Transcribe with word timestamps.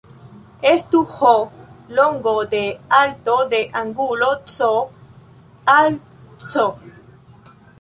Estu 0.69 1.01
"h" 1.17 1.33
longo 1.97 2.33
de 2.53 2.63
alto 3.01 3.35
de 3.53 3.61
angulo 3.83 4.31
"C" 4.47 4.65
al 5.67 5.99
"c". 6.39 6.57